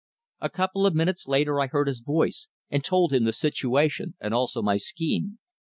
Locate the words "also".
4.33-4.63